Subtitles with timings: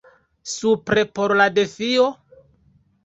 [0.53, 2.07] Supre por la defio?